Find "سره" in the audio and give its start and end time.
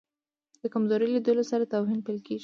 1.51-1.69